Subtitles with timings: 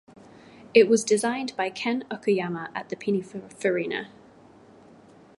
[0.73, 4.07] It was designed by Ken Okuyama at Pininfarina.